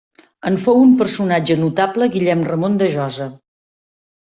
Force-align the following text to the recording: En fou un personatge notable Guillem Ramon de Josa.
En 0.49 0.55
fou 0.61 0.79
un 0.85 0.95
personatge 1.01 1.59
notable 1.65 2.09
Guillem 2.17 2.43
Ramon 2.49 2.81
de 2.83 2.91
Josa. 2.97 3.31